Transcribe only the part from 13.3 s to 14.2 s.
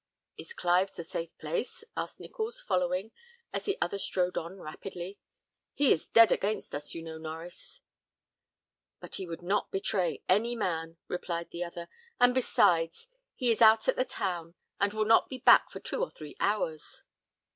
he is out at the